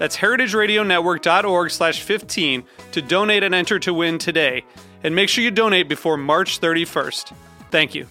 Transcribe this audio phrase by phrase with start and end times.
[0.00, 4.64] That's heritageradionetwork.org slash 15 to donate and enter to win today.
[5.04, 7.34] And make sure you donate before March 31st.
[7.70, 8.06] Thank you.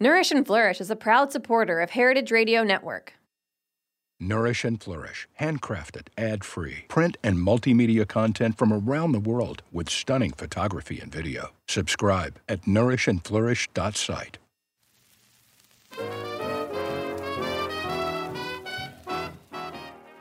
[0.00, 3.12] Nourish and Flourish is a proud supporter of Heritage Radio Network.
[4.18, 9.90] Nourish and Flourish, handcrafted, ad free, print and multimedia content from around the world with
[9.90, 11.50] stunning photography and video.
[11.66, 14.38] Subscribe at nourishandflourish.site.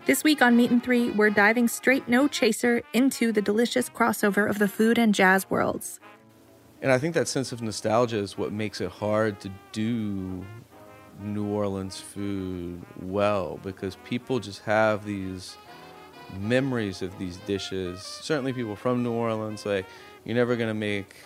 [0.08, 4.50] This week on Meat and Three, we're diving straight no chaser into the delicious crossover
[4.50, 6.00] of the food and jazz worlds.
[6.82, 10.46] And I think that sense of nostalgia is what makes it hard to do
[11.20, 15.58] New Orleans food well because people just have these
[16.40, 18.02] memories of these dishes.
[18.02, 19.88] Certainly, people from New Orleans, like,
[20.24, 21.18] you're never going to make,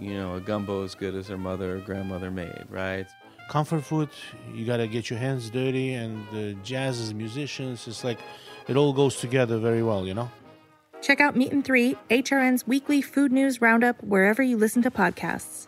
[0.00, 3.06] you know, a gumbo as good as their mother or grandmother made, right?
[3.48, 4.08] Comfort food
[4.52, 8.18] you got to get your hands dirty and the jazz as musicians it's like
[8.68, 10.30] it all goes together very well you know
[11.00, 15.66] Check out Meat and Three, HRN's weekly food news roundup, wherever you listen to podcasts.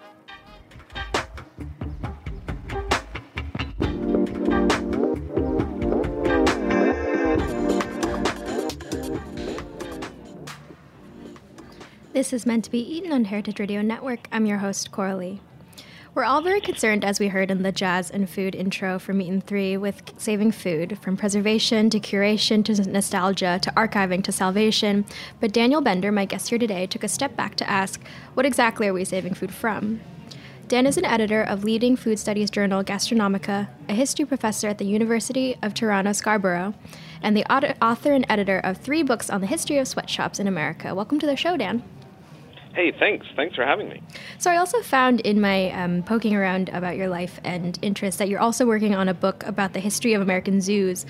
[12.12, 14.26] This is meant to be eaten on Heritage Radio Network.
[14.32, 15.40] I'm your host, Coralie.
[16.12, 19.28] We're all very concerned, as we heard in the jazz and food intro for Meat
[19.28, 25.04] and Three, with saving food, from preservation to curation to nostalgia to archiving to salvation.
[25.38, 28.02] But Daniel Bender, my guest here today, took a step back to ask,
[28.34, 30.00] what exactly are we saving food from?
[30.66, 34.86] Dan is an editor of leading food studies journal Gastronomica, a history professor at the
[34.86, 36.74] University of Toronto Scarborough,
[37.22, 40.92] and the author and editor of three books on the history of sweatshops in America.
[40.92, 41.84] Welcome to the show, Dan.
[42.74, 43.26] Hey, thanks.
[43.34, 44.02] Thanks for having me.
[44.38, 48.28] So, I also found in my um, poking around about your life and interests that
[48.28, 51.04] you're also working on a book about the history of American zoos.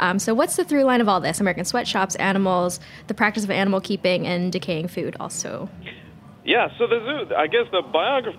[0.00, 1.38] Um, so, what's the through line of all this?
[1.38, 5.68] American sweatshops, animals, the practice of animal keeping, and decaying food, also.
[6.44, 8.38] Yeah, so the zoo, I guess the biography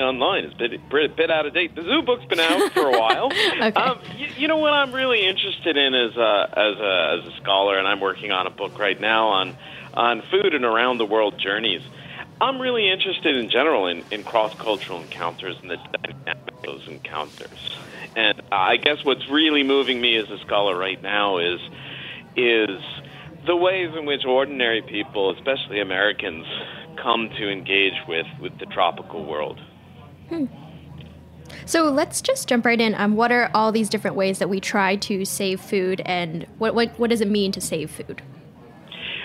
[0.00, 1.74] online is a bit, bit, bit out of date.
[1.76, 3.26] The zoo book's been out for a while.
[3.62, 3.72] okay.
[3.72, 7.36] Um, you, you, know what I'm really interested in as a, as a as a
[7.40, 9.56] scholar, and I'm working on a book right now on
[9.94, 11.82] on food and around the world journeys.
[12.40, 16.86] I'm really interested in general in, in cross cultural encounters and the dynamic of those
[16.88, 17.76] encounters.
[18.16, 21.60] And I guess what's really moving me as a scholar right now is
[22.36, 22.80] is
[23.46, 26.46] the ways in which ordinary people, especially Americans,
[27.00, 29.60] come to engage with, with the tropical world.
[30.28, 30.46] Hmm.
[31.66, 32.94] So let's just jump right in.
[32.94, 36.74] Um, what are all these different ways that we try to save food, and what,
[36.74, 38.22] what, what does it mean to save food?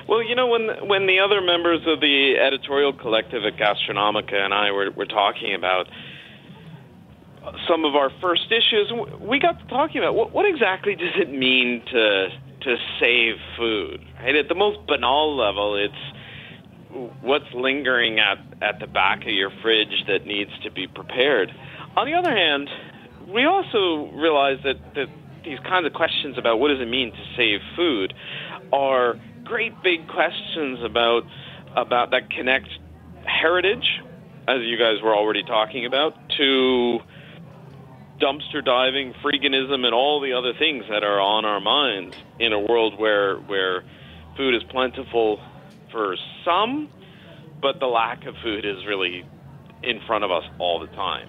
[0.10, 4.56] Well, you know, when when the other members of the editorial collective at Gastronomica and
[4.56, 5.86] I were, were talking about
[7.68, 11.30] some of our first issues, we got to talking about what, what exactly does it
[11.30, 12.30] mean to
[12.62, 14.04] to save food.
[14.20, 19.52] Right at the most banal level, it's what's lingering at at the back of your
[19.62, 21.52] fridge that needs to be prepared.
[21.96, 22.68] On the other hand,
[23.28, 25.08] we also realize that that
[25.46, 28.16] these kinds of questions about what does it mean to save food
[28.74, 31.24] are great big questions about
[31.76, 32.70] about that connect
[33.26, 34.02] heritage,
[34.48, 37.00] as you guys were already talking about, to
[38.22, 42.60] dumpster diving, freeganism, and all the other things that are on our minds in a
[42.60, 43.84] world where where
[44.38, 45.42] food is plentiful
[45.92, 46.16] for
[46.46, 46.88] some,
[47.62, 49.26] but the lack of food is really
[49.82, 51.28] in front of us all the time.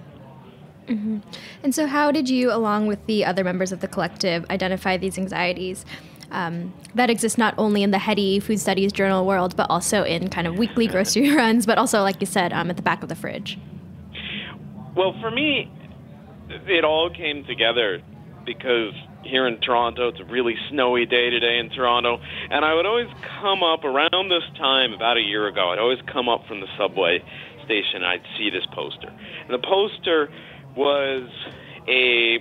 [0.89, 1.19] Mm-hmm.
[1.62, 5.17] And so, how did you, along with the other members of the collective, identify these
[5.17, 5.87] anxieties?
[6.31, 10.29] Um, that exists not only in the heady food studies journal world, but also in
[10.29, 13.09] kind of weekly grocery runs, but also, like you said, um, at the back of
[13.09, 13.59] the fridge.
[14.97, 15.71] Well, for me,
[16.67, 18.03] it all came together
[18.44, 20.09] because here in Toronto.
[20.09, 23.09] It's a really snowy day today in Toronto, and I would always
[23.41, 25.71] come up around this time about a year ago.
[25.71, 27.23] I'd always come up from the subway
[27.65, 27.97] station.
[27.97, 30.31] and I'd see this poster, and the poster
[30.76, 31.29] was
[31.88, 32.38] a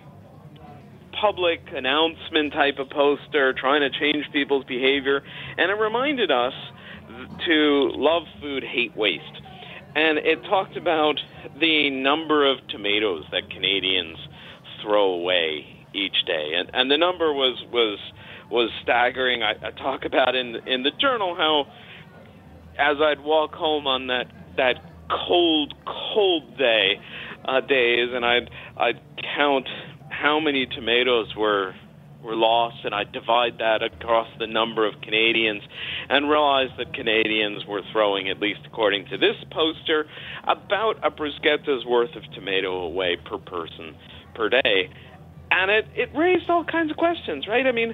[1.20, 5.22] public announcement type of poster trying to change people's behavior,
[5.58, 6.54] and it reminded us
[7.46, 9.42] to love food, hate waste.
[9.96, 11.20] And it talked about
[11.60, 14.18] the number of tomatoes that Canadians
[14.82, 18.00] throw away each day, and and the number was was
[18.50, 19.44] was staggering.
[19.44, 21.68] I, I talk about in in the journal how
[22.78, 24.28] as I'd walk home on that
[24.58, 24.76] that
[25.10, 27.02] cold cold day
[27.46, 29.00] uh, days, and I'd I'd
[29.36, 29.68] count
[30.22, 31.74] how many tomatoes were
[32.22, 35.62] were lost, and I divide that across the number of Canadians,
[36.10, 40.06] and realize that Canadians were throwing, at least according to this poster,
[40.44, 43.96] about a bruschetta's worth of tomato away per person
[44.36, 44.90] per day,
[45.52, 47.66] and it it raised all kinds of questions, right?
[47.66, 47.94] I mean.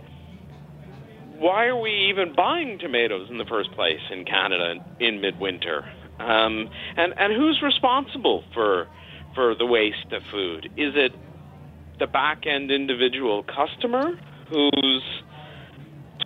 [1.38, 5.84] Why are we even buying tomatoes in the first place in Canada in midwinter?
[6.18, 8.88] Um, and and who's responsible for
[9.36, 10.68] for the waste of food?
[10.78, 11.12] Is it
[12.00, 14.12] the back end individual customer
[14.50, 15.04] who's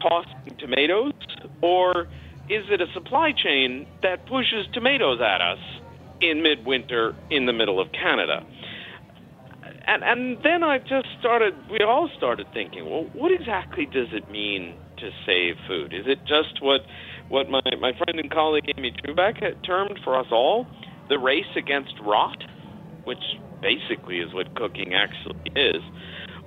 [0.02, 1.12] tossing tomatoes,
[1.62, 2.08] or
[2.50, 5.60] is it a supply chain that pushes tomatoes at us
[6.22, 8.46] in midwinter in the middle of Canada?
[9.88, 11.54] And and then I just started.
[11.70, 15.94] We all started thinking, well, what exactly does it mean to save food?
[15.94, 16.82] Is it just what
[17.30, 20.68] what my my friend and colleague Amy Trubek had termed for us all
[21.10, 22.38] the race against rot,
[23.04, 23.24] which
[23.62, 25.82] basically is what cooking actually is,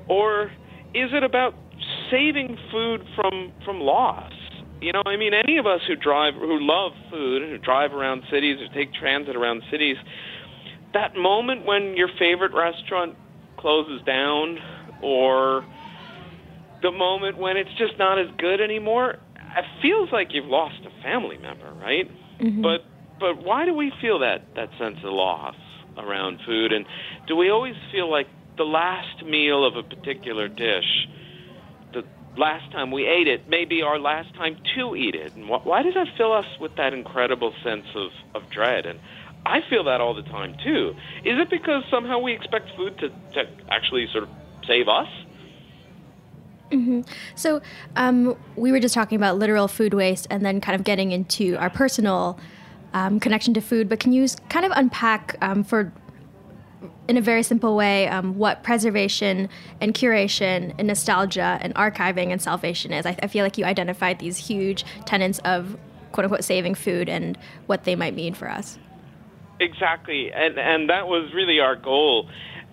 [0.09, 0.51] or
[0.95, 1.55] is it about
[2.11, 4.33] saving food from from loss?
[4.81, 8.25] You know, I mean, any of us who drive, who love food, who drive around
[8.31, 9.97] cities, or take transit around cities,
[10.93, 13.15] that moment when your favorite restaurant
[13.59, 14.59] closes down,
[15.01, 15.65] or
[16.83, 19.19] the moment when it's just not as good anymore,
[19.57, 22.11] it feels like you've lost a family member, right?
[22.41, 22.63] Mm-hmm.
[22.63, 22.81] But
[23.21, 25.55] but why do we feel that that sense of loss?
[25.99, 26.73] Around food.
[26.73, 26.87] And
[27.27, 31.09] do we always feel like the last meal of a particular dish
[31.93, 32.05] the
[32.37, 35.35] last time we ate it may be our last time to eat it?
[35.35, 38.87] And wh- why does that fill us with that incredible sense of, of dread?
[38.87, 38.99] And
[39.45, 40.95] i feel that all the time too.
[41.25, 44.31] Is it because somehow we expect food to, to actually sort of
[44.67, 45.09] save us?
[46.71, 47.03] Mm-hmm.
[47.35, 47.61] So,
[47.97, 51.57] um, we were just talking about literal food waste and then kind of getting into
[51.57, 52.39] our personal
[52.95, 55.93] um, connection to food, but can you kind of unpack um, for
[57.09, 59.49] in a very simple way um, what preservation
[59.81, 63.07] and curation and nostalgia and archiving and salvation is?
[63.07, 65.77] I, I, feel like you identified these huge tenets of
[66.13, 68.79] quote unquote saving food and what they might mean for us.
[69.61, 72.29] Exactly, and and that was really our goal,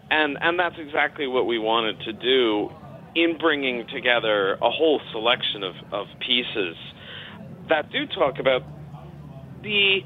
[0.10, 2.71] and and that's exactly what we wanted to do
[3.16, 6.75] in bringing together a whole selection of, of pieces
[7.68, 8.63] that do talk about
[9.64, 10.00] the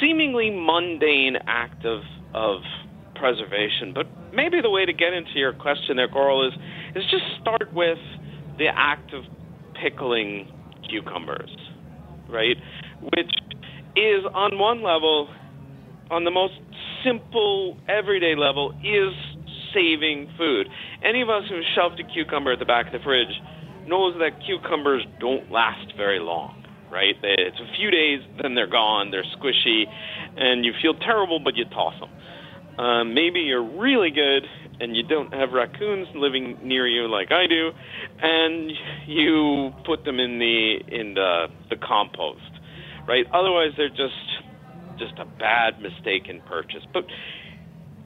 [0.00, 2.00] seemingly mundane act of
[2.34, 2.60] of
[3.14, 3.92] preservation.
[3.94, 6.54] But maybe the way to get into your question there, Coral, is
[6.94, 7.98] is just start with
[8.58, 9.24] the act of
[9.80, 10.48] pickling
[10.88, 11.50] cucumbers,
[12.28, 12.56] right?
[13.02, 13.30] Which
[13.96, 15.28] is on one level,
[16.10, 16.54] on the most
[17.04, 19.14] simple everyday level, is
[19.74, 20.68] saving food.
[21.04, 23.28] Any of us who shoved a cucumber at the back of the fridge
[23.86, 26.59] knows that cucumbers don't last very long
[26.90, 27.14] right?
[27.22, 29.84] It's a few days, then they're gone, they're squishy,
[30.36, 32.10] and you feel terrible, but you toss them.
[32.84, 34.44] Um, maybe you're really good
[34.80, 37.70] and you don't have raccoons living near you like I do,
[38.22, 38.72] and
[39.06, 42.40] you put them in the in the the compost,
[43.06, 43.26] right?
[43.32, 44.14] Otherwise, they're just
[44.98, 46.82] just a bad mistaken purchase.
[46.92, 47.04] But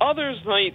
[0.00, 0.74] others might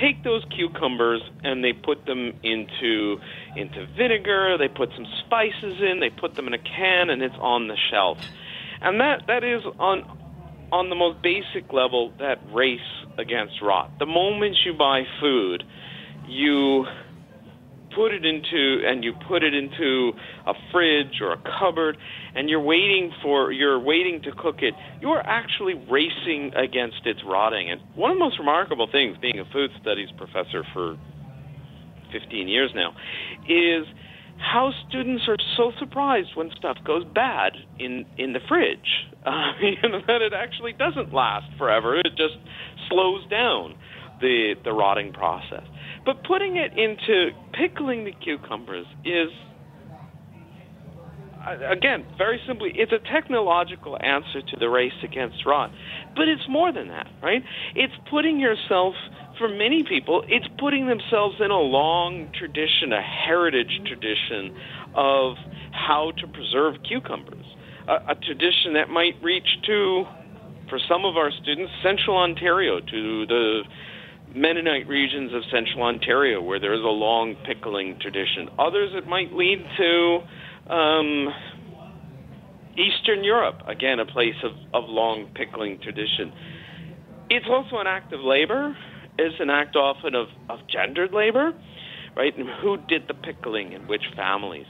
[0.00, 3.20] take those cucumbers and they put them into
[3.56, 7.34] into vinegar, they put some spices in, they put them in a can and it's
[7.40, 8.18] on the shelf.
[8.80, 10.04] And that that is on
[10.72, 12.80] on the most basic level that race
[13.18, 13.90] against rot.
[13.98, 15.64] The moment you buy food,
[16.26, 16.86] you
[17.94, 20.12] put it into and you put it into
[20.46, 21.96] a fridge or a cupboard
[22.34, 27.70] and you're waiting for you're waiting to cook it you're actually racing against its rotting.
[27.70, 30.96] And one of the most remarkable things being a food studies professor for
[32.12, 32.94] 15 years now
[33.48, 33.86] is
[34.38, 38.78] how students are so surprised when stuff goes bad in in the fridge.
[39.24, 39.76] Uh, you
[40.08, 41.96] that it actually doesn't last forever.
[41.96, 42.34] It just
[42.88, 43.76] slows down
[44.20, 45.62] the the rotting process
[46.04, 49.28] but putting it into pickling the cucumbers is,
[51.46, 55.70] uh, again, very simply, it's a technological answer to the race against rot.
[56.16, 57.42] But it's more than that, right?
[57.74, 58.94] It's putting yourself
[59.38, 64.54] for many people, it's putting themselves in a long tradition, a heritage tradition
[64.94, 65.36] of
[65.72, 67.46] how to preserve cucumbers,
[67.88, 70.04] a, a tradition that might reach to,
[70.68, 73.62] for some of our students, central Ontario, to the
[74.34, 78.48] Mennonite regions of central Ontario, where there is a long pickling tradition.
[78.58, 81.28] Others, it might lead to um,
[82.76, 86.32] Eastern Europe, again, a place of, of long pickling tradition.
[87.28, 88.76] It's also an act of labor.
[89.18, 91.52] It's an act often of, of gendered labor,
[92.16, 92.36] right?
[92.36, 94.66] And who did the pickling in which families?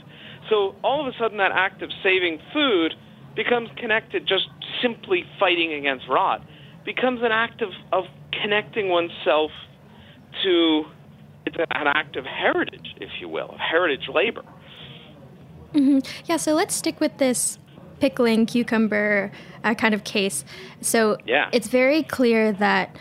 [0.51, 2.95] So all of a sudden, that act of saving food
[3.37, 4.49] becomes connected just
[4.83, 6.45] simply fighting against rot,
[6.85, 8.05] becomes an act of, of
[8.41, 9.51] connecting oneself
[10.43, 10.85] to
[11.45, 14.45] it's an act of heritage, if you will, of heritage labor.
[15.75, 15.99] Mm-hmm.
[16.27, 17.59] Yeah, so let's stick with this
[18.01, 19.33] pickling cucumber
[19.65, 20.45] uh, kind of case.
[20.81, 21.49] So yeah.
[21.53, 22.95] it's very clear that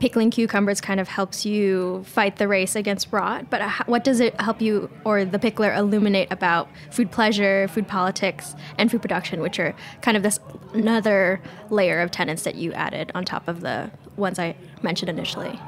[0.00, 3.50] pickling cucumbers kind of helps you fight the race against rot.
[3.50, 8.54] But what does it help you or the pickler illuminate about food pleasure, food politics,
[8.78, 10.38] and food production, which are kind of this
[10.72, 15.58] another layer of tenets that you added on top of the ones I mentioned initially?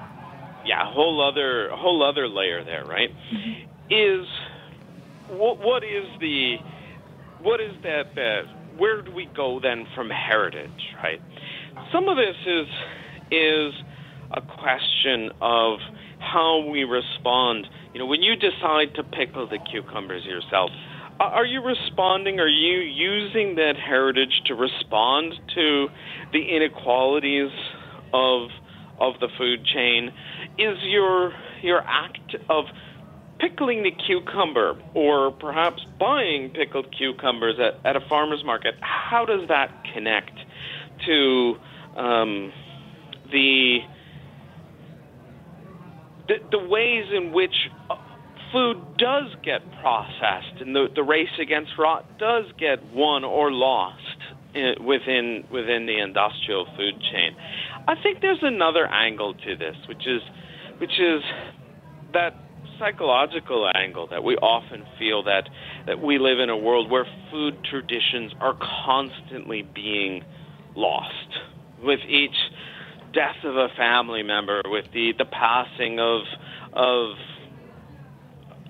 [0.65, 3.11] Yeah, a whole other a whole other layer there, right?
[3.33, 3.93] Mm-hmm.
[3.93, 4.27] Is
[5.39, 6.57] what what is the
[7.43, 8.43] what is that that
[8.77, 11.21] where do we go then from heritage, right?
[11.93, 12.67] Some of this is
[13.31, 13.75] is
[14.33, 15.79] a question of
[16.19, 17.67] how we respond.
[17.93, 20.71] You know, when you decide to pickle the cucumbers yourself,
[21.19, 22.41] are you responding?
[22.41, 25.89] Are you using that heritage to respond to
[26.33, 27.51] the inequalities
[28.13, 28.51] of
[28.99, 30.11] of the food chain?
[30.59, 32.67] Is your your act of
[33.41, 39.49] pickling the cucumber or perhaps buying pickled cucumbers at, at a farmer's market, how does
[39.49, 40.39] that connect
[41.07, 41.55] to
[41.97, 42.53] um,
[43.33, 43.79] the
[46.29, 47.55] the, the ways in which
[48.53, 53.97] food does get processed and the, the race against rot does get won or lost
[54.81, 57.37] within within the industrial food chain.
[57.91, 60.23] I think there's another angle to this, which is
[60.79, 61.23] which is
[62.13, 62.35] that
[62.79, 65.49] psychological angle that we often feel that
[65.89, 68.55] that we live in a world where food traditions are
[68.87, 70.23] constantly being
[70.77, 71.31] lost
[71.83, 72.37] with each
[73.13, 76.21] death of a family member, with the, the passing of
[76.73, 77.17] of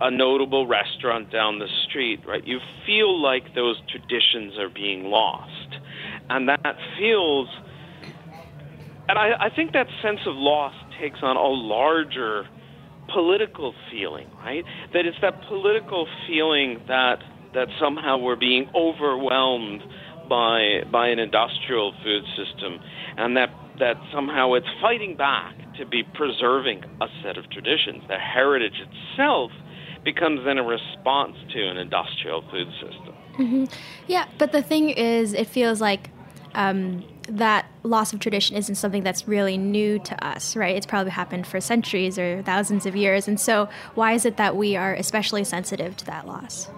[0.01, 2.47] a notable restaurant down the street, right?
[2.47, 5.77] You feel like those traditions are being lost.
[6.31, 7.49] And that feels
[9.11, 12.47] and I, I think that sense of loss takes on a larger
[13.13, 14.65] political feeling, right?
[14.93, 17.19] That it's that political feeling that
[17.53, 19.83] that somehow we're being overwhelmed
[20.29, 22.79] by by an industrial food system
[23.17, 23.51] and that
[23.81, 28.05] that somehow it's fighting back to be preserving a set of traditions.
[28.07, 29.51] The heritage itself
[30.05, 33.15] becomes then a response to an industrial food system.
[33.39, 33.65] Mm-hmm.
[34.07, 36.11] Yeah, but the thing is, it feels like
[36.55, 40.77] um, that loss of tradition isn't something that's really new to us, right?
[40.77, 43.29] It's probably happened for centuries or thousands of years.
[43.29, 46.69] And so, why is it that we are especially sensitive to that loss?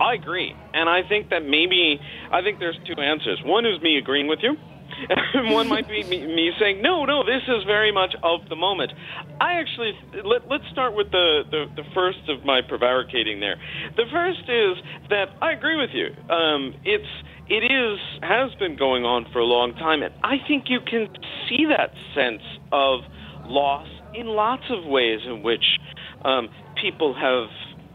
[0.00, 0.54] I agree.
[0.74, 3.40] And I think that maybe, I think there's two answers.
[3.44, 4.56] One is me agreeing with you
[5.34, 8.92] one might be me, me, saying, no, no, this is very much of the moment.
[9.40, 9.92] I actually,
[10.24, 13.56] let, us start with the, the, the, first of my prevaricating there.
[13.96, 14.76] The first is
[15.10, 16.08] that I agree with you.
[16.32, 17.04] Um, it's,
[17.48, 21.08] it is, has been going on for a long time, and I think you can
[21.48, 23.00] see that sense of
[23.44, 25.64] loss in lots of ways in which
[26.24, 26.48] um,
[26.80, 27.48] people have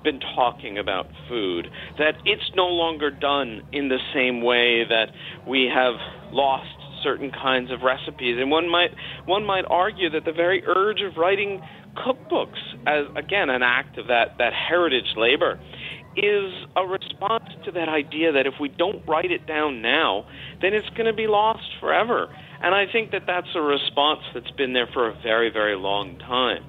[0.03, 1.67] been talking about food,
[1.98, 5.08] that it's no longer done in the same way that
[5.48, 5.96] we have
[6.31, 6.65] lost
[7.03, 8.38] certain kinds of recipes.
[8.39, 8.91] And one might
[9.25, 11.60] one might argue that the very urge of writing
[11.98, 15.60] cookbooks as again an act of that, that heritage labor
[16.15, 20.25] is a response to that idea that if we don't write it down now,
[20.62, 22.27] then it's going to be lost forever.
[22.62, 26.18] And I think that that's a response that's been there for a very, very long
[26.20, 26.63] time.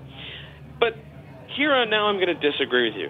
[0.80, 0.94] But
[1.56, 3.08] here and now, I'm going to disagree with you.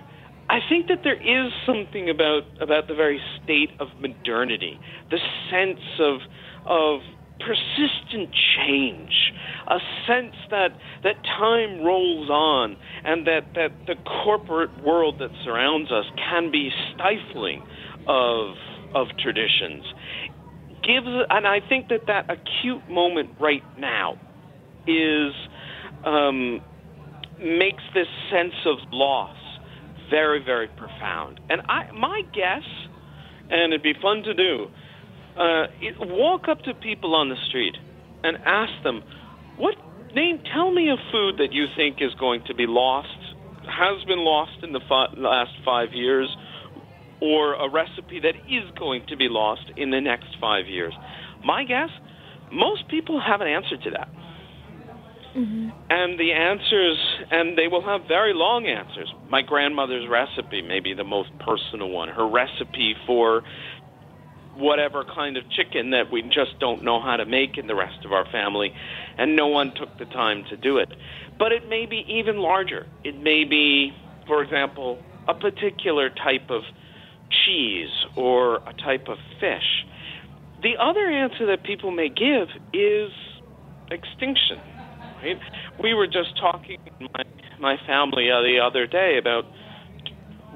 [0.48, 4.78] I think that there is something about about the very state of modernity,
[5.10, 5.18] the
[5.50, 6.20] sense of
[6.66, 7.00] of
[7.38, 9.32] persistent change,
[9.68, 10.70] a sense that,
[11.02, 16.70] that time rolls on and that, that the corporate world that surrounds us can be
[16.94, 17.62] stifling
[18.06, 18.54] of,
[18.94, 19.84] of traditions.
[20.82, 24.18] Gives, and I think that that acute moment right now
[24.86, 25.32] is
[26.04, 26.60] um,
[27.40, 29.36] makes this sense of loss
[30.10, 31.40] very, very profound.
[31.48, 32.62] And I, my guess,
[33.50, 34.66] and it'd be fun to do,
[35.36, 37.76] uh, it, walk up to people on the street
[38.24, 39.02] and ask them,
[39.56, 39.74] what
[40.14, 43.08] name, tell me a food that you think is going to be lost,
[43.64, 46.28] has been lost in the fi- last five years,
[47.20, 50.92] or a recipe that is going to be lost in the next five years.
[51.44, 51.90] My guess,
[52.52, 54.08] most people have an answer to that.
[55.36, 55.70] Mm-hmm.
[55.88, 56.98] And the answers,
[57.30, 59.10] and they will have very long answers.
[59.30, 62.08] My grandmother's recipe may be the most personal one.
[62.08, 63.42] Her recipe for
[64.56, 68.04] whatever kind of chicken that we just don't know how to make in the rest
[68.04, 68.72] of our family,
[69.18, 70.88] and no one took the time to do it.
[71.38, 72.86] But it may be even larger.
[73.04, 73.92] It may be,
[74.26, 76.62] for example, a particular type of
[77.46, 79.86] cheese or a type of fish.
[80.62, 83.10] The other answer that people may give is
[83.90, 84.58] extinction.
[85.22, 85.38] Right?
[85.80, 87.22] We were just talking in my
[87.60, 89.44] my family uh, the other day about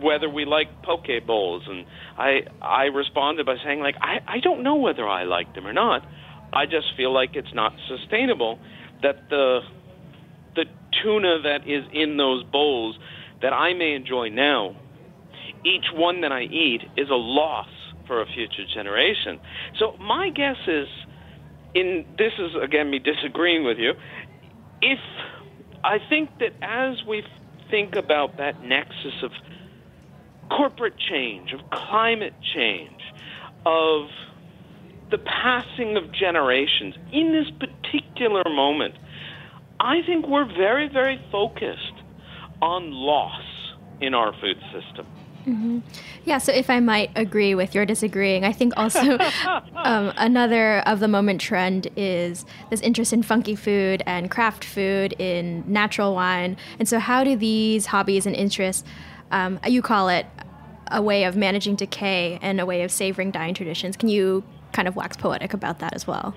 [0.00, 1.86] whether we like poke bowls, and
[2.18, 5.72] I I responded by saying like I I don't know whether I like them or
[5.72, 6.02] not.
[6.52, 8.58] I just feel like it's not sustainable
[9.02, 9.60] that the
[10.54, 10.64] the
[11.02, 12.98] tuna that is in those bowls
[13.42, 14.74] that I may enjoy now,
[15.64, 17.68] each one that I eat is a loss
[18.06, 19.40] for a future generation.
[19.78, 20.88] So my guess is
[21.74, 23.92] in this is again me disagreeing with you.
[24.80, 24.98] If
[25.84, 27.22] I think that as we
[27.70, 29.30] think about that nexus of
[30.50, 33.00] corporate change, of climate change,
[33.64, 34.08] of
[35.10, 38.94] the passing of generations in this particular moment,
[39.78, 41.92] I think we're very, very focused
[42.62, 43.42] on loss
[44.00, 45.06] in our food system.
[45.46, 45.78] Mm-hmm.
[46.24, 49.16] Yeah, so if I might agree with your disagreeing, I think also
[49.76, 55.14] um, another of the moment trend is this interest in funky food and craft food,
[55.20, 56.56] in natural wine.
[56.80, 58.82] And so, how do these hobbies and interests,
[59.30, 60.26] um, you call it
[60.90, 64.88] a way of managing decay and a way of savoring dying traditions, can you kind
[64.88, 66.34] of wax poetic about that as well?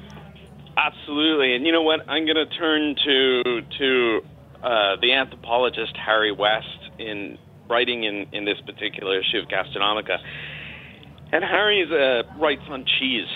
[0.77, 1.55] Absolutely.
[1.55, 2.07] And you know what?
[2.07, 4.21] I'm going to turn to to
[4.63, 7.37] uh, the anthropologist Harry West in
[7.69, 10.17] writing in, in this particular issue of Gastronomica.
[11.31, 13.27] And Harry uh, writes on cheese,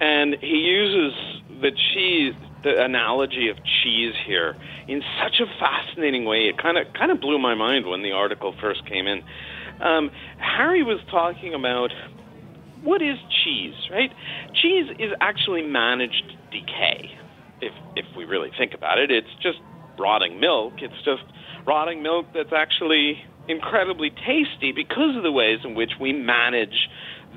[0.00, 1.18] and he uses
[1.60, 4.56] the cheese, the analogy of cheese here,
[4.88, 6.48] in such a fascinating way.
[6.48, 9.22] It kind of kind of blew my mind when the article first came in.
[9.80, 11.90] Um, Harry was talking about
[12.82, 14.10] what is cheese, right?
[14.62, 17.10] Cheese is actually managed decay.
[17.60, 19.58] If if we really think about it, it's just
[19.98, 20.74] rotting milk.
[20.78, 21.22] It's just
[21.66, 26.88] rotting milk that's actually incredibly tasty because of the ways in which we manage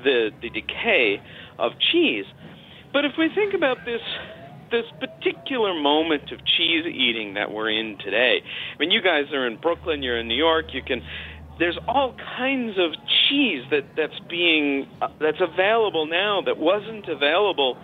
[0.04, 1.20] the, the decay
[1.58, 2.24] of cheese.
[2.92, 4.00] But if we think about this
[4.70, 9.46] this particular moment of cheese eating that we're in today, I mean, you guys are
[9.46, 11.02] in Brooklyn, you're in New York, you can.
[11.58, 12.92] There's all kinds of
[13.28, 17.76] cheese that that's being uh, that's available now that wasn't available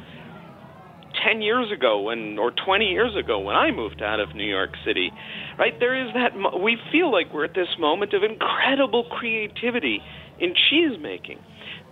[1.24, 4.70] 10 years ago when or 20 years ago when I moved out of New York
[4.84, 5.12] City
[5.58, 5.74] right?
[5.80, 10.00] There is that we feel like we're at this moment of incredible creativity
[10.38, 11.40] in cheese making.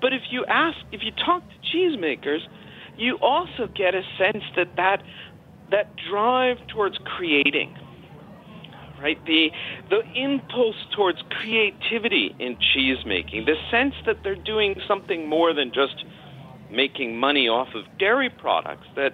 [0.01, 2.41] But if you ask if you talk to cheesemakers
[2.97, 5.03] you also get a sense that that
[5.71, 7.75] that drive towards creating
[9.01, 9.49] right the
[9.91, 15.71] the impulse towards creativity in cheese making the sense that they're doing something more than
[15.75, 16.05] just
[16.71, 19.13] making money off of dairy products, that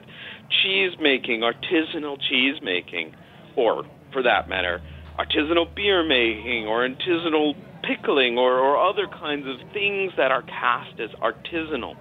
[0.63, 3.13] cheese making, artisanal cheese making,
[3.57, 4.81] or for that matter,
[5.19, 11.01] artisanal beer making or artisanal pickling or, or other kinds of things that are cast
[11.01, 11.95] as artisanal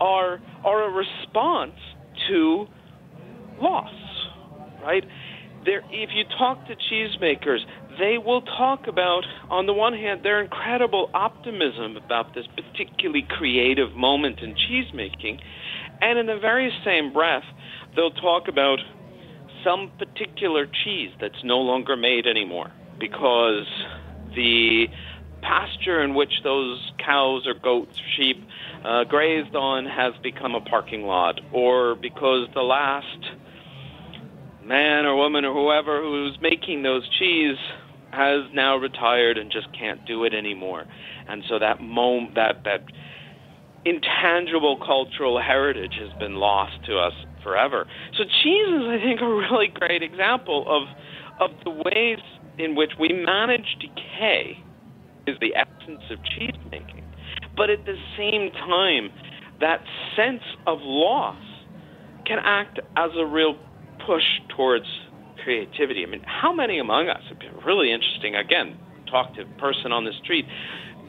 [0.00, 1.76] are are a response
[2.28, 2.66] to
[3.60, 3.88] loss,
[4.82, 5.04] right?
[5.64, 7.58] There, if you talk to cheesemakers,
[7.98, 13.94] they will talk about, on the one hand, their incredible optimism about this particularly creative
[13.94, 15.38] moment in cheesemaking,
[16.00, 17.44] and in the very same breath,
[17.94, 18.78] they'll talk about
[19.62, 23.66] some particular cheese that's no longer made anymore because
[24.34, 24.86] the
[25.42, 28.44] pasture in which those cows or goats, sheep
[28.84, 33.06] uh, grazed on has become a parking lot, or because the last
[34.70, 37.58] man or woman or whoever who's making those cheese
[38.12, 40.84] has now retired and just can't do it anymore.
[41.28, 41.78] And so that
[42.36, 42.84] that that
[43.84, 47.86] intangible cultural heritage has been lost to us forever.
[48.16, 50.82] So cheese is, I think, a really great example of
[51.40, 52.18] of the ways
[52.58, 54.56] in which we manage decay
[55.26, 57.04] is the essence of cheese making.
[57.56, 59.10] But at the same time,
[59.60, 59.80] that
[60.14, 61.42] sense of loss
[62.24, 63.56] can act as a real
[64.06, 64.24] push
[64.56, 64.86] towards
[65.42, 66.04] creativity.
[66.04, 67.22] I mean, how many among us,
[67.64, 68.78] really interesting, again,
[69.10, 70.46] talk to a person on the street,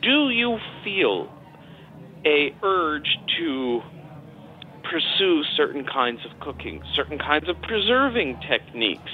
[0.02, 1.30] do you feel
[2.26, 3.82] a urge to
[4.84, 9.12] pursue certain kinds of cooking, certain kinds of preserving techniques.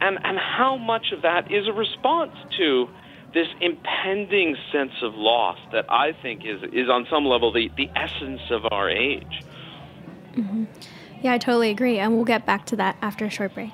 [0.00, 2.88] And, and how much of that is a response to
[3.34, 7.88] this impending sense of loss that I think is, is on some level the, the
[7.96, 9.42] essence of our age.
[10.36, 10.64] Mm-hmm.
[11.22, 11.98] Yeah, I totally agree.
[11.98, 13.70] And we'll get back to that after a short break.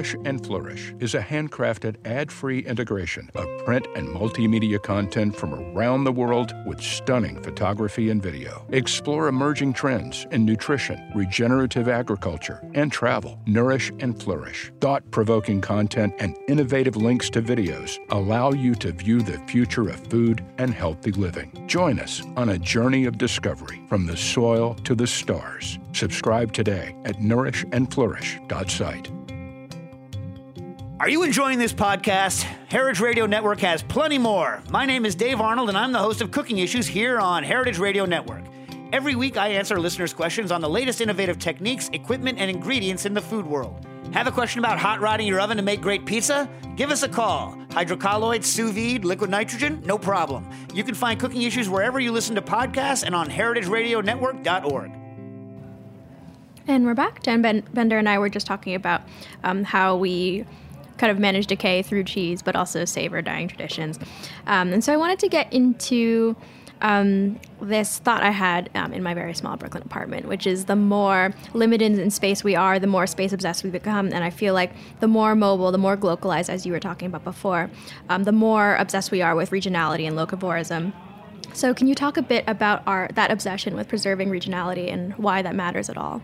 [0.00, 5.52] Nourish and Flourish is a handcrafted, ad free integration of print and multimedia content from
[5.52, 8.64] around the world with stunning photography and video.
[8.70, 13.38] Explore emerging trends in nutrition, regenerative agriculture, and travel.
[13.44, 14.72] Nourish and Flourish.
[14.80, 20.00] Thought provoking content and innovative links to videos allow you to view the future of
[20.06, 21.62] food and healthy living.
[21.66, 25.78] Join us on a journey of discovery from the soil to the stars.
[25.92, 29.19] Subscribe today at nourishandflourish.site.
[31.00, 32.42] Are you enjoying this podcast?
[32.68, 34.62] Heritage Radio Network has plenty more.
[34.68, 37.78] My name is Dave Arnold, and I'm the host of Cooking Issues here on Heritage
[37.78, 38.44] Radio Network.
[38.92, 43.14] Every week, I answer listeners' questions on the latest innovative techniques, equipment, and ingredients in
[43.14, 43.86] the food world.
[44.12, 46.46] Have a question about hot rodding your oven to make great pizza?
[46.76, 47.56] Give us a call.
[47.70, 49.82] Hydrocolloids, sous vide, liquid nitrogen?
[49.86, 50.50] No problem.
[50.74, 54.92] You can find Cooking Issues wherever you listen to podcasts and on heritageradionetwork.org.
[56.66, 57.22] And we're back.
[57.22, 57.40] Dan
[57.72, 59.00] Bender and I were just talking about
[59.42, 60.44] um, how we
[61.00, 63.98] kind of manage decay through cheese, but also savor dying traditions.
[64.46, 66.36] Um, and so I wanted to get into
[66.82, 70.76] um, this thought I had um, in my very small Brooklyn apartment, which is the
[70.76, 74.06] more limited in space we are, the more space obsessed we become.
[74.06, 77.24] And I feel like the more mobile, the more localized, as you were talking about
[77.24, 77.70] before,
[78.10, 80.92] um, the more obsessed we are with regionality and locavorism.
[81.52, 85.42] So, can you talk a bit about our that obsession with preserving regionality and why
[85.42, 86.22] that matters at all?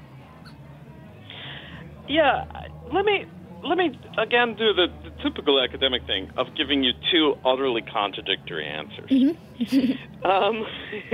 [2.06, 2.44] Yeah,
[2.92, 3.26] let me
[3.64, 8.66] let me again do the, the, typical academic thing of giving you two utterly contradictory
[8.66, 9.10] answers.
[9.10, 10.26] Mm-hmm.
[10.26, 10.66] um,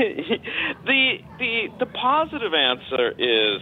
[0.87, 3.61] the the the positive answer is,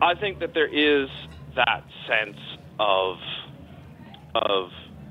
[0.00, 1.08] I think that there is
[1.54, 2.38] that sense
[2.78, 3.18] of
[4.34, 4.70] of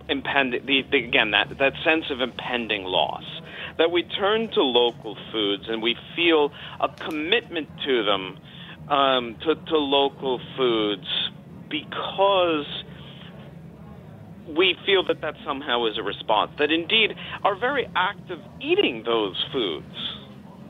[0.10, 3.24] impending the, the, again that that sense of impending loss
[3.78, 8.38] that we turn to local foods and we feel a commitment to them
[8.90, 11.08] um, to, to local foods
[11.72, 12.66] because
[14.48, 16.52] we feel that that somehow is a response.
[16.60, 17.12] That indeed
[17.44, 19.86] our very act of eating those foods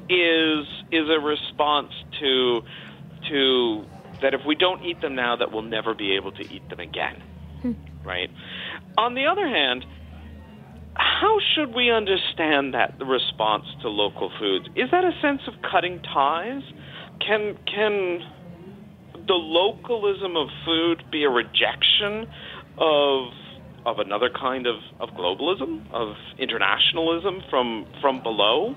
[0.10, 2.62] is is a response to
[3.30, 3.84] to
[4.22, 6.80] that if we don't eat them now, that we'll never be able to eat them
[6.80, 7.24] again.
[7.62, 7.72] Hmm.
[8.06, 8.30] Right.
[8.98, 9.86] On the other hand,
[10.94, 14.66] how should we understand that the response to local foods?
[14.76, 16.62] Is that a sense of cutting ties?
[17.26, 18.20] Can can
[19.28, 22.28] the localism of food be a rejection
[22.78, 23.32] of
[23.86, 28.76] of another kind of, of globalism, of internationalism from from below?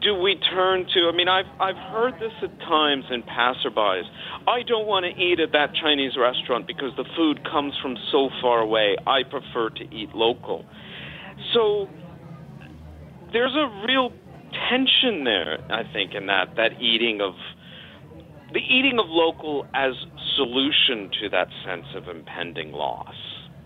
[0.00, 1.10] Do we turn to?
[1.12, 4.04] I mean, I've I've heard this at times in passerbys.
[4.46, 8.30] I don't want to eat at that Chinese restaurant because the food comes from so
[8.40, 8.96] far away.
[9.06, 10.64] I prefer to eat local.
[11.52, 11.88] So
[13.32, 14.12] there's a real
[14.70, 17.34] tension there, I think, in that that eating of
[18.52, 19.94] the eating of local as
[20.36, 23.14] solution to that sense of impending loss.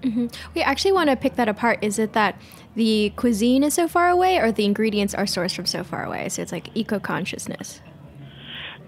[0.02, 0.26] Mm-hmm.
[0.54, 1.78] We actually want to pick that apart.
[1.82, 2.36] Is it that
[2.74, 6.28] the cuisine is so far away, or the ingredients are sourced from so far away?
[6.28, 7.80] So it's like eco consciousness.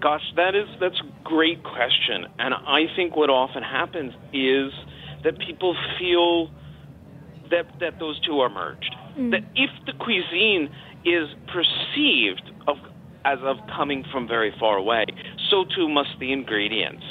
[0.01, 4.73] Gosh, that is that's a great question, and I think what often happens is
[5.23, 6.51] that people feel
[7.49, 8.93] that that those two are merged.
[9.17, 9.31] Mm.
[9.31, 10.69] That if the cuisine
[11.05, 12.51] is perceived
[13.25, 15.05] as of coming from very far away,
[15.49, 17.03] so too must the ingredients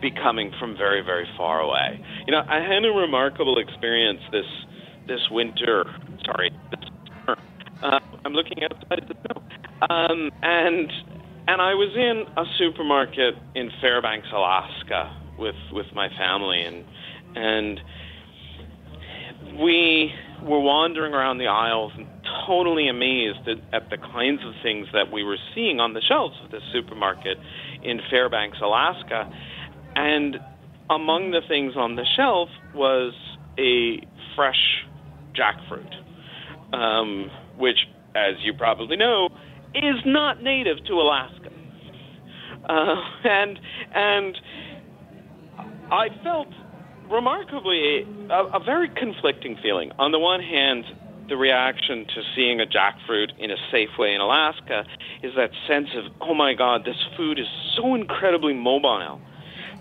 [0.00, 2.00] be coming from very, very far away.
[2.26, 4.46] You know, I had a remarkable experience this
[5.06, 5.84] this winter.
[6.24, 6.90] Sorry, this
[7.26, 7.38] summer.
[7.82, 9.42] Uh, I'm looking outside the snow,
[9.88, 10.90] um, and
[11.48, 16.84] and I was in a supermarket in Fairbanks, Alaska, with with my family, and
[17.34, 17.80] and
[19.60, 20.12] we
[20.46, 22.06] were wandering around the aisles and
[22.46, 26.36] totally amazed at, at the kinds of things that we were seeing on the shelves
[26.44, 27.36] of this supermarket
[27.82, 29.30] in Fairbanks, Alaska.
[29.96, 30.36] And
[30.88, 33.12] among the things on the shelf was
[33.58, 34.00] a
[34.36, 34.84] fresh
[35.34, 35.92] jackfruit,
[36.74, 37.78] um, which,
[38.14, 39.28] as you probably know,
[39.74, 41.50] is not native to Alaska.
[42.68, 43.58] Uh, and
[43.94, 44.36] and
[45.90, 46.48] I felt
[47.10, 49.92] remarkably a, a very conflicting feeling.
[49.98, 50.84] On the one hand,
[51.28, 54.84] the reaction to seeing a jackfruit in a Safeway in Alaska
[55.22, 59.20] is that sense of, oh my God, this food is so incredibly mobile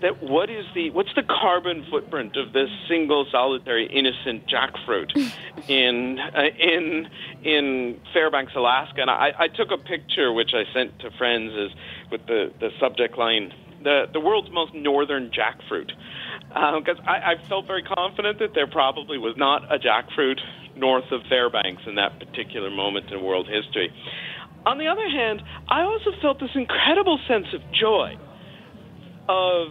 [0.01, 5.11] that what is the what's the carbon footprint of this single solitary innocent jackfruit
[5.69, 7.07] in uh, in
[7.43, 9.01] in Fairbanks, Alaska?
[9.01, 12.71] And I, I took a picture which I sent to friends as with the the
[12.79, 15.91] subject line the the world's most northern jackfruit
[16.55, 20.39] because um, I, I felt very confident that there probably was not a jackfruit
[20.75, 23.91] north of Fairbanks in that particular moment in world history.
[24.65, 28.15] On the other hand, I also felt this incredible sense of joy
[29.27, 29.67] of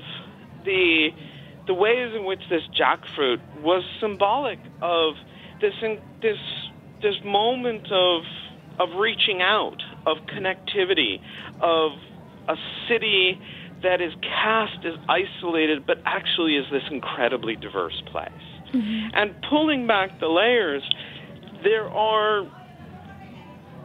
[0.65, 1.09] the
[1.67, 5.15] the ways in which this jackfruit was symbolic of
[5.61, 5.73] this
[6.21, 6.39] this
[7.03, 8.23] this moment of
[8.79, 11.21] of reaching out, of connectivity,
[11.61, 11.93] of
[12.49, 12.57] a
[12.89, 13.41] city
[13.85, 18.31] that is cast as isolated, but actually is this incredibly diverse place.
[18.73, 19.09] Mm-hmm.
[19.15, 20.83] And pulling back the layers,
[21.63, 22.51] there are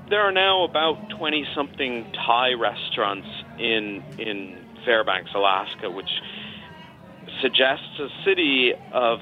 [0.10, 3.28] there are now about twenty something Thai restaurants
[3.60, 6.10] in in Fairbanks, Alaska, which
[7.42, 9.20] suggests a city of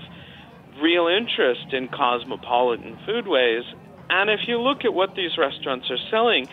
[0.82, 3.63] real interest in cosmopolitan foodways.
[4.10, 6.48] And if you look at what these restaurants are selling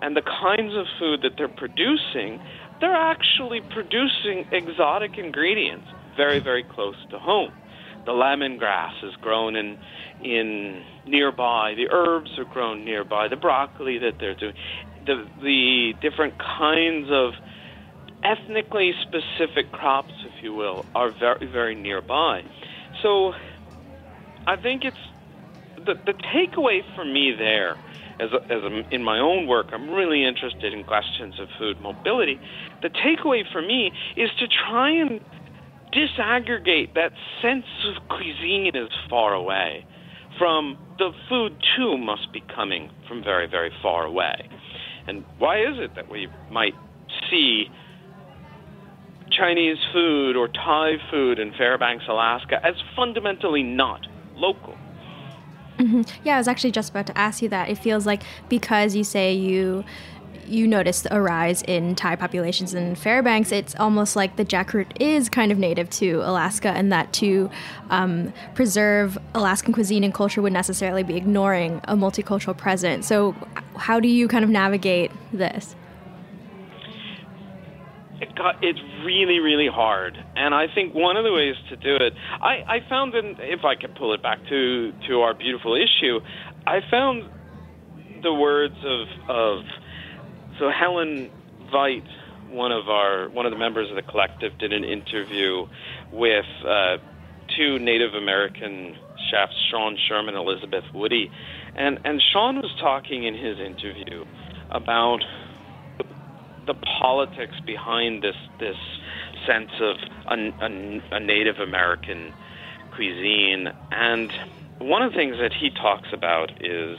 [0.00, 2.40] and the kinds of food that they're producing,
[2.80, 5.86] they're actually producing exotic ingredients
[6.16, 7.52] very, very close to home.
[8.06, 9.78] The lemongrass is grown in
[10.20, 11.74] in nearby.
[11.76, 13.28] The herbs are grown nearby.
[13.28, 14.54] The broccoli that they're doing,
[15.04, 17.32] the the different kinds of
[18.22, 22.42] ethnically specific crops, if you will, are very, very nearby.
[23.02, 23.32] So
[24.46, 24.96] I think it's
[25.76, 27.78] the, the takeaway for me there,
[28.20, 31.80] as, a, as a, in my own work, I'm really interested in questions of food
[31.80, 32.38] mobility.
[32.82, 35.20] The takeaway for me is to try and
[35.92, 39.86] disaggregate that sense of cuisine as far away
[40.38, 44.48] from the food too must be coming from very, very far away.
[45.06, 46.74] And why is it that we might
[47.30, 47.66] see
[49.30, 54.76] Chinese food or Thai food in Fairbanks, Alaska, as fundamentally not local.
[55.78, 56.02] Mm-hmm.
[56.24, 57.68] Yeah, I was actually just about to ask you that.
[57.68, 59.84] It feels like because you say you
[60.48, 65.28] you noticed a rise in Thai populations in Fairbanks, it's almost like the jackfruit is
[65.28, 67.50] kind of native to Alaska, and that to
[67.90, 73.06] um, preserve Alaskan cuisine and culture would necessarily be ignoring a multicultural presence.
[73.06, 73.34] So,
[73.76, 75.74] how do you kind of navigate this?
[78.20, 80.16] It got, it's really, really hard.
[80.36, 83.64] And I think one of the ways to do it, I, I found, in, if
[83.64, 86.20] I could pull it back to, to our beautiful issue,
[86.66, 87.30] I found
[88.22, 89.64] the words of, of
[90.58, 91.30] so Helen
[91.72, 92.06] Veit,
[92.48, 95.66] one of our one of the members of the collective, did an interview
[96.12, 96.96] with uh,
[97.56, 98.96] two Native American
[99.30, 101.30] chefs, Sean Sherman and Elizabeth Woody,
[101.74, 104.24] and and Sean was talking in his interview
[104.70, 105.20] about
[106.66, 108.76] the politics behind this this
[109.46, 109.96] sense of
[110.28, 112.32] a, a, a Native American
[112.94, 113.68] cuisine.
[113.92, 114.32] And
[114.78, 116.98] one of the things that he talks about is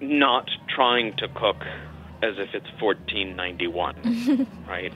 [0.00, 1.64] not trying to cook
[2.22, 4.92] as if it's 1491, right?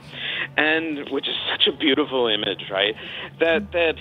[0.57, 2.95] And which is such a beautiful image, right?
[3.39, 3.95] That that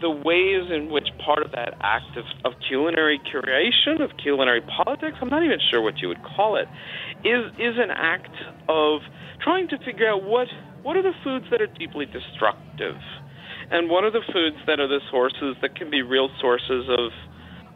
[0.00, 5.18] the ways in which part of that act of, of culinary curation, of culinary politics,
[5.20, 6.68] I'm not even sure what you would call it,
[7.24, 8.34] is is an act
[8.68, 9.00] of
[9.42, 10.48] trying to figure out what
[10.82, 12.96] what are the foods that are deeply destructive,
[13.70, 17.12] and what are the foods that are the sources that can be real sources of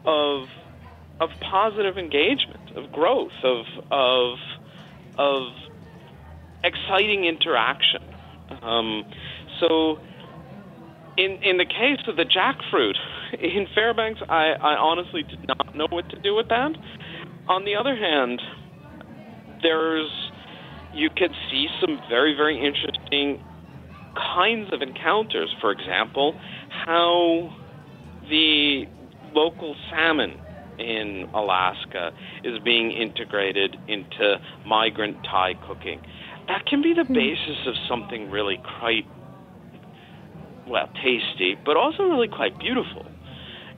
[0.05, 0.47] of
[1.19, 4.37] of positive engagement, of growth, of of
[5.17, 5.53] of
[6.63, 8.01] exciting interaction.
[8.61, 9.03] Um,
[9.59, 9.99] so
[11.17, 12.95] in in the case of the jackfruit
[13.39, 16.71] in Fairbanks, I, I honestly did not know what to do with that.
[17.47, 18.41] On the other hand,
[19.61, 20.09] there's
[20.93, 23.43] you could see some very very interesting
[24.15, 25.53] kinds of encounters.
[25.61, 26.39] For example,
[26.85, 27.55] how
[28.29, 28.85] the
[29.33, 30.39] local salmon
[30.79, 32.11] in Alaska
[32.43, 36.01] is being integrated into migrant Thai cooking.
[36.47, 37.13] That can be the hmm.
[37.13, 39.05] basis of something really quite
[40.67, 43.05] well, tasty, but also really quite beautiful.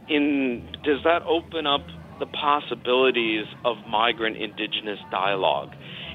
[0.07, 1.81] In does that open up
[2.19, 5.69] the possibilities of migrant indigenous dialogue?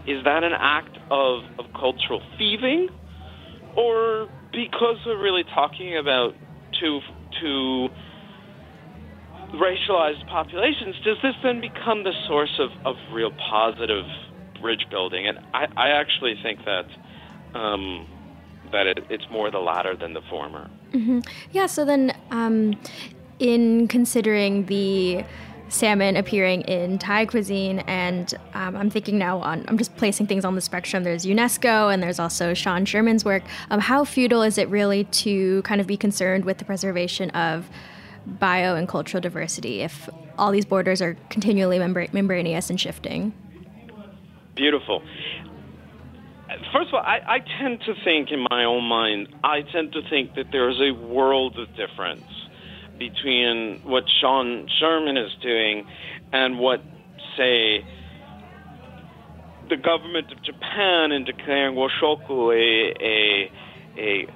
[0.06, 2.88] Is that an act of, of cultural thieving,
[3.76, 6.34] or because we're really talking about
[6.80, 7.00] two
[7.40, 7.88] two
[9.54, 14.04] racialized populations, does this then become the source of, of real positive
[14.60, 15.26] bridge building?
[15.26, 18.06] And I, I actually think that um,
[18.72, 20.70] that it, it's more the latter than the former.
[20.92, 21.20] Mm-hmm.
[21.52, 21.66] Yeah.
[21.66, 22.78] So then, um,
[23.38, 25.24] in considering the
[25.68, 30.44] salmon appearing in Thai cuisine, and um, I'm thinking now on, I'm just placing things
[30.44, 31.04] on the spectrum.
[31.04, 33.42] There's UNESCO, and there's also Sean Sherman's work.
[33.70, 37.68] Um, how futile is it really to kind of be concerned with the preservation of
[38.26, 43.32] bio and cultural diversity if all these borders are continually membra- membranous and shifting?
[44.54, 45.02] Beautiful.
[46.72, 50.02] First of all, I, I tend to think in my own mind, I tend to
[50.08, 52.24] think that there is a world of difference
[52.98, 55.86] between what Sean Sherman is doing
[56.32, 56.80] and what,
[57.36, 57.84] say,
[59.68, 63.50] the government of Japan in declaring Washoku a, a
[63.98, 64.26] a,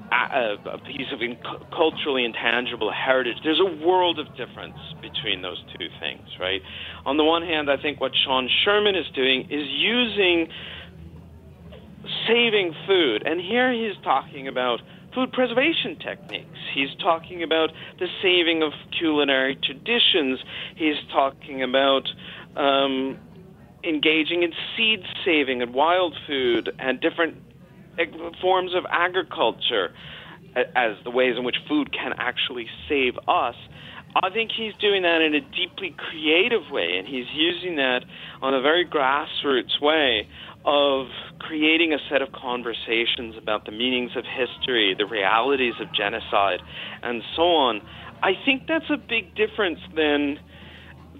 [0.66, 1.36] a, piece of in,
[1.74, 3.36] culturally intangible heritage.
[3.44, 6.60] There's a world of difference between those two things, right?
[7.06, 10.48] On the one hand, I think what Sean Sherman is doing is using
[12.26, 14.80] saving food, and here he's talking about
[15.14, 16.58] food preservation techniques.
[16.74, 20.40] He's talking about the saving of culinary traditions.
[20.76, 22.02] He's talking about
[22.56, 23.18] um,
[23.84, 27.36] engaging in seed saving and wild food and different
[28.40, 29.90] forms of agriculture
[30.56, 33.54] as the ways in which food can actually save us.
[34.22, 38.04] I think he's doing that in a deeply creative way, and he's using that
[38.42, 40.28] on a very grassroots way
[40.64, 41.08] of
[41.40, 46.60] creating a set of conversations about the meanings of history, the realities of genocide,
[47.02, 47.80] and so on.
[48.22, 50.38] I think that's a big difference than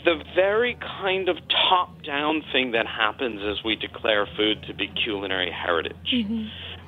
[0.04, 1.36] the very kind of
[1.70, 5.96] top down thing that happens as we declare food to be culinary heritage.
[6.12, 6.44] Mm-hmm.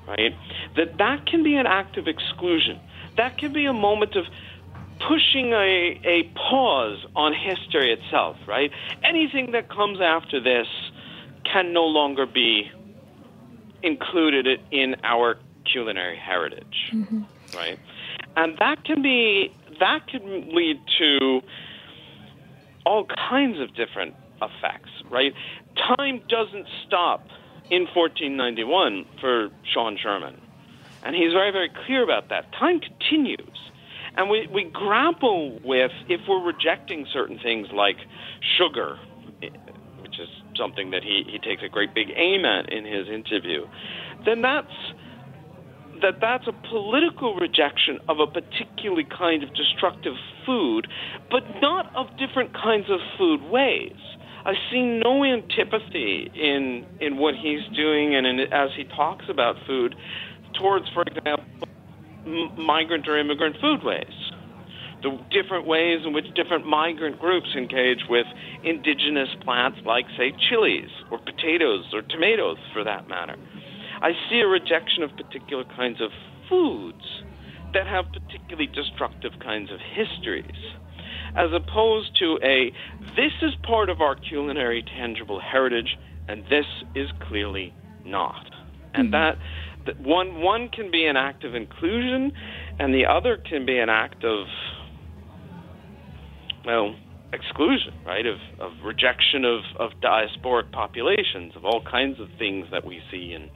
[0.06, 0.34] Right?
[0.76, 2.80] That that can be an act of exclusion.
[3.16, 4.24] That can be a moment of
[5.00, 8.70] pushing a, a pause on history itself, right?
[9.04, 10.66] Anything that comes after this
[11.44, 12.70] can no longer be
[13.82, 15.38] included in our
[15.70, 17.22] culinary heritage, mm-hmm.
[17.54, 17.78] right?
[18.36, 21.42] And that can be that can lead to
[22.84, 25.32] all kinds of different effects, right?
[25.96, 27.26] Time doesn't stop
[27.70, 30.40] in 1491 for Sean Sherman.
[31.02, 32.52] And he's very, very clear about that.
[32.52, 33.58] Time continues.
[34.16, 37.96] And we, we grapple with if we're rejecting certain things like
[38.56, 38.98] sugar,
[40.00, 43.66] which is something that he, he takes a great big aim at in his interview,
[44.24, 44.72] then that's
[46.02, 50.86] that that's a political rejection of a particularly kind of destructive food,
[51.30, 53.96] but not of different kinds of food ways.
[54.46, 59.56] I see no antipathy in in what he's doing and in, as he talks about
[59.66, 59.96] food
[60.58, 61.44] towards, for example,
[62.56, 64.14] migrant or immigrant foodways
[65.02, 68.26] the different ways in which different migrant groups engage with
[68.64, 73.36] indigenous plants like, say, chilies or potatoes or tomatoes for that matter.
[74.00, 76.10] I see a rejection of particular kinds of
[76.48, 77.04] foods
[77.74, 80.56] that have particularly destructive kinds of histories,
[81.36, 82.72] as opposed to a
[83.14, 85.96] this is part of our culinary tangible heritage
[86.28, 87.72] and this is clearly
[88.04, 88.50] not.
[88.94, 89.12] And mm-hmm.
[89.12, 89.38] that,
[89.86, 92.32] that one one can be an act of inclusion
[92.78, 94.46] and the other can be an act of
[96.66, 96.96] well,
[97.32, 102.84] exclusion, right, of, of rejection of, of diasporic populations, of all kinds of things that
[102.84, 103.48] we see in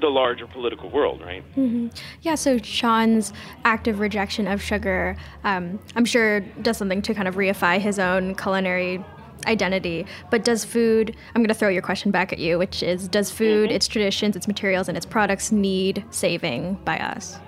[0.00, 1.42] the larger political world, right?
[1.56, 1.88] Mm-hmm.
[2.22, 3.32] Yeah, so Sean's
[3.64, 8.34] active rejection of sugar, um, I'm sure, does something to kind of reify his own
[8.34, 9.04] culinary
[9.46, 10.06] identity.
[10.30, 13.30] But does food, I'm going to throw your question back at you, which is Does
[13.30, 13.76] food, mm-hmm.
[13.76, 17.38] its traditions, its materials, and its products need saving by us?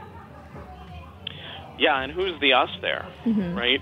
[1.78, 3.56] Yeah, and who's the us there, mm-hmm.
[3.56, 3.80] right?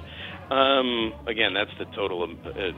[0.51, 2.73] Um, again, that's the total uh,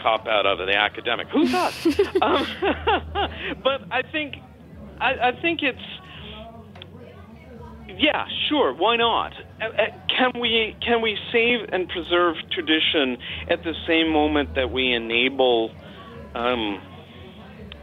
[0.00, 1.28] cop out of the academic.
[1.28, 1.86] Who's us?
[2.22, 2.46] um,
[3.62, 4.36] but I think
[5.00, 5.78] I, I think it's
[7.88, 8.74] yeah, sure.
[8.74, 9.32] Why not?
[9.60, 13.18] Uh, uh, can we can we save and preserve tradition
[13.50, 15.70] at the same moment that we enable
[16.34, 16.80] um,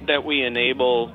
[0.08, 1.12] that we enable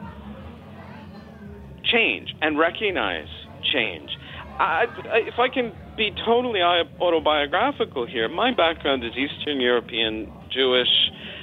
[1.84, 3.28] change and recognize
[3.72, 4.10] change?
[4.58, 10.88] I, if I can be totally autobiographical here, my background is Eastern European Jewish.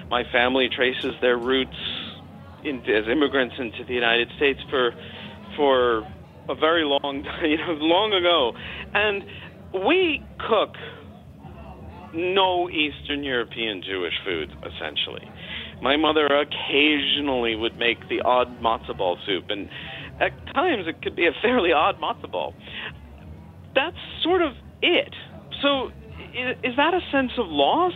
[0.09, 1.77] My family traces their roots
[2.65, 4.91] in, as immigrants into the United States for
[5.55, 5.99] for
[6.49, 8.51] a very long, you know, long ago,
[8.93, 9.23] and
[9.85, 10.75] we cook
[12.13, 15.27] no Eastern European Jewish food essentially.
[15.81, 19.67] My mother occasionally would make the odd matzo ball soup, and
[20.21, 22.53] at times it could be a fairly odd matzo ball
[23.75, 25.13] that's sort of it.
[25.61, 25.89] So,
[26.63, 27.93] is that a sense of loss?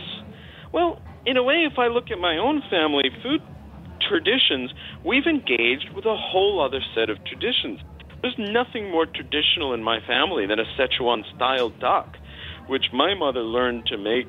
[0.72, 3.40] Well, in a way, if I look at my own family food
[4.06, 4.70] traditions,
[5.04, 7.80] we've engaged with a whole other set of traditions.
[8.22, 12.16] There's nothing more traditional in my family than a Szechuan style duck,
[12.66, 14.28] which my mother learned to make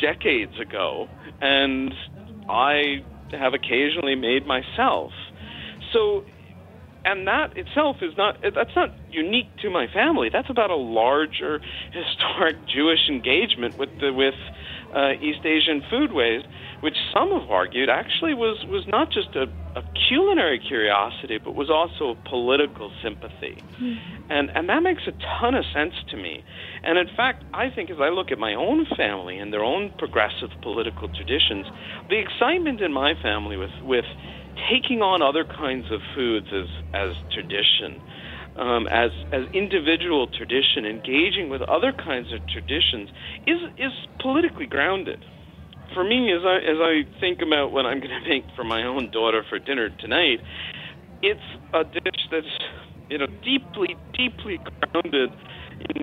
[0.00, 1.08] decades ago,
[1.40, 1.92] and
[2.48, 5.12] I have occasionally made myself.
[5.92, 6.22] So,
[7.04, 10.28] and that itself is not that's not unique to my family.
[10.32, 11.60] That's about a larger
[11.92, 14.34] historic Jewish engagement with the with
[14.94, 16.40] uh, East Asian foodways,
[16.80, 19.46] which some have argued actually was was not just a,
[19.78, 23.64] a culinary curiosity, but was also a political sympathy,
[24.28, 26.44] and and that makes a ton of sense to me.
[26.82, 29.92] And in fact, I think as I look at my own family and their own
[29.98, 31.66] progressive political traditions,
[32.08, 34.06] the excitement in my family with with
[34.68, 38.02] taking on other kinds of foods as as tradition.
[38.56, 43.08] Um, as as individual tradition, engaging with other kinds of traditions
[43.46, 45.24] is is politically grounded.
[45.94, 48.82] For me, as I as I think about what I'm going to make for my
[48.82, 50.40] own daughter for dinner tonight,
[51.22, 51.40] it's
[51.72, 52.46] a dish that's
[53.08, 54.58] you know deeply deeply
[54.92, 55.30] grounded
[55.94, 56.02] in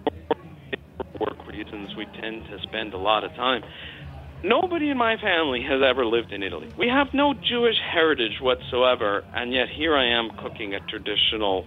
[1.20, 1.92] work reasons.
[1.98, 3.62] We tend to spend a lot of time
[4.44, 6.72] Nobody in my family has ever lived in Italy.
[6.78, 11.66] We have no Jewish heritage whatsoever, and yet here I am cooking a traditional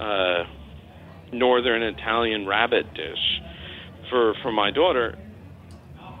[0.00, 0.44] uh,
[1.32, 3.40] northern Italian rabbit dish
[4.10, 5.16] for for my daughter,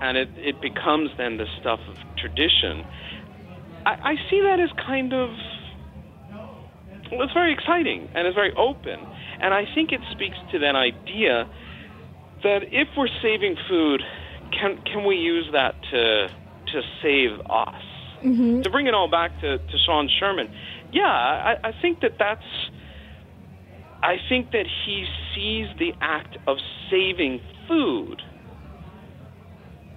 [0.00, 2.84] and it it becomes then the stuff of tradition.
[3.84, 5.30] I, I see that as kind of
[7.12, 8.98] well, it's very exciting and it's very open,
[9.40, 11.48] and I think it speaks to that idea
[12.42, 14.02] that if we're saving food
[14.52, 16.28] can can we use that to
[16.72, 17.82] to save us?
[18.22, 18.62] Mm-hmm.
[18.62, 20.50] To bring it all back to, to Sean Sherman,
[20.92, 22.42] yeah, I, I think that that's.
[24.06, 25.04] I think that he
[25.34, 28.22] sees the act of saving food.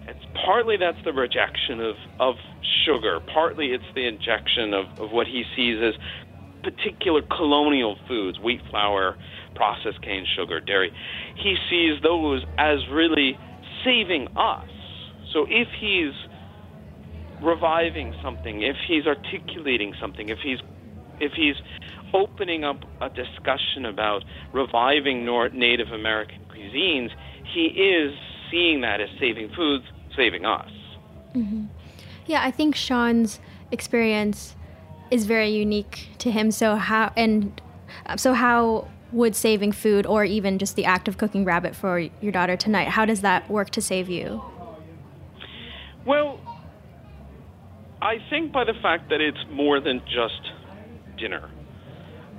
[0.07, 2.33] It's partly that's the rejection of, of
[2.85, 3.19] sugar.
[3.31, 5.93] Partly it's the injection of, of what he sees as
[6.63, 9.15] particular colonial foods, wheat flour,
[9.55, 10.91] processed cane sugar, dairy.
[11.35, 13.37] He sees those as really
[13.85, 14.65] saving us.
[15.33, 16.13] So if he's
[17.39, 20.57] reviving something, if he's articulating something, if he's
[21.19, 21.55] if he's
[22.13, 27.11] opening up a discussion about reviving North Native American cuisines,
[27.53, 28.13] he is
[28.51, 29.85] seeing that as saving foods,
[30.15, 30.71] saving us.
[31.35, 31.65] Mm-hmm.
[32.25, 33.39] Yeah, I think Sean's
[33.71, 34.55] experience
[35.11, 36.51] is very unique to him.
[36.51, 37.59] So how and
[38.17, 42.31] so how would saving food or even just the act of cooking rabbit for your
[42.31, 44.43] daughter tonight, how does that work to save you?
[46.05, 46.39] Well,
[48.01, 50.51] I think by the fact that it's more than just
[51.17, 51.49] dinner.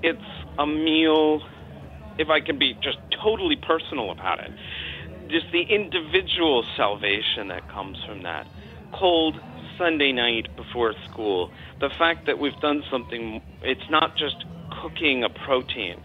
[0.03, 0.19] It's
[0.59, 1.41] a meal,
[2.19, 4.51] if I can be just totally personal about it,
[5.31, 8.47] just the individual salvation that comes from that.
[8.93, 9.37] Cold
[9.79, 14.45] Sunday night before school, the fact that we've done something, it's not just
[14.83, 15.97] cooking a protein,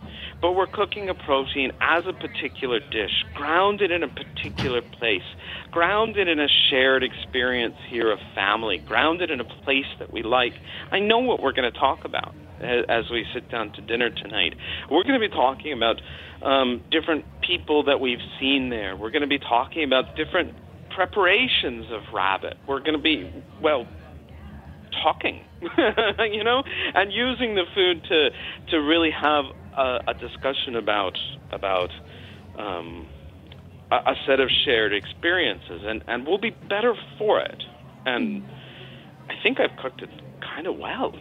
[0.41, 5.25] but we're cooking a protein as a particular dish, grounded in a particular place,
[5.71, 10.53] grounded in a shared experience here of family, grounded in a place that we like.
[10.91, 14.55] I know what we're going to talk about as we sit down to dinner tonight.
[14.89, 16.01] We're going to be talking about
[16.41, 18.95] um, different people that we've seen there.
[18.95, 20.53] We're going to be talking about different
[20.95, 22.57] preparations of rabbit.
[22.67, 23.31] We're going to be,
[23.61, 23.87] well,
[25.03, 25.41] talking,
[26.31, 28.29] you know, and using the food to
[28.71, 29.45] to really have
[29.77, 31.17] a, a discussion about
[31.51, 31.89] about
[32.57, 33.07] um,
[33.91, 37.61] a, a, set of shared experiences, and and we'll be better for it.
[38.05, 38.43] And
[39.29, 40.09] I think I've cooked it
[40.41, 41.13] kind of well.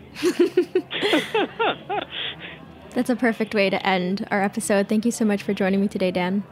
[2.91, 4.89] That's a perfect way to end our episode.
[4.89, 6.45] Thank you so much for joining me today, Dan.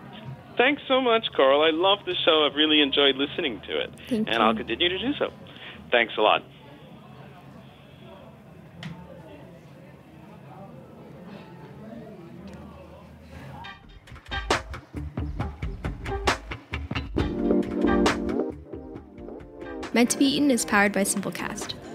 [0.57, 1.63] Thanks so much, Coral.
[1.63, 2.45] I love the show.
[2.45, 3.91] I've really enjoyed listening to it.
[4.09, 4.43] Thank and you.
[4.43, 5.31] I'll continue to do so.
[5.91, 6.43] Thanks a lot.
[19.95, 21.75] Meant to Be Eaten is powered by Simplecast.